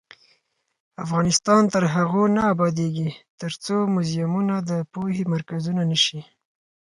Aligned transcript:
افغانستان 1.03 1.61
تر 1.73 1.83
هغو 1.95 2.23
نه 2.35 2.41
ابادیږي، 2.53 3.09
ترڅو 3.41 3.75
موزیمونه 3.93 4.55
د 4.69 4.71
پوهې 4.93 5.23
مرکزونه 5.33 5.81
نشي. 5.91 6.21